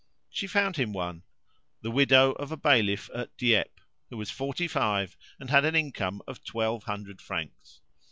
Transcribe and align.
She 0.31 0.47
found 0.47 0.77
him 0.77 0.93
one 0.93 1.21
the 1.83 1.91
widow 1.91 2.31
of 2.31 2.51
a 2.51 2.57
bailiff 2.57 3.07
at 3.13 3.37
Dieppe 3.37 3.83
who 4.09 4.17
was 4.17 4.31
forty 4.31 4.67
five 4.67 5.15
and 5.39 5.51
had 5.51 5.63
an 5.63 5.75
income 5.75 6.23
of 6.27 6.43
twelve 6.43 6.85
hundred 6.85 7.21
francs. 7.21 7.81